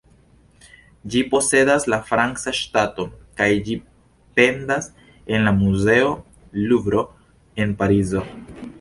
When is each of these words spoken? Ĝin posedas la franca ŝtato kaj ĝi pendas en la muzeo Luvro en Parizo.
Ĝin 1.15 1.27
posedas 1.33 1.85
la 1.95 1.99
franca 2.07 2.53
ŝtato 2.61 3.07
kaj 3.41 3.51
ĝi 3.69 3.77
pendas 4.41 4.91
en 5.37 5.49
la 5.49 5.57
muzeo 5.63 6.13
Luvro 6.73 7.09
en 7.65 7.81
Parizo. 7.85 8.31